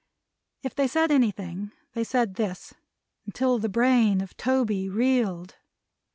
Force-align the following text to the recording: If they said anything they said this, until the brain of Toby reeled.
If 0.63 0.73
they 0.73 0.87
said 0.87 1.11
anything 1.11 1.73
they 1.93 2.03
said 2.03 2.33
this, 2.33 2.73
until 3.27 3.59
the 3.59 3.69
brain 3.69 4.19
of 4.19 4.35
Toby 4.35 4.89
reeled. 4.89 5.57